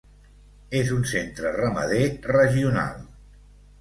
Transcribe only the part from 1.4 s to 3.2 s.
ramader regional.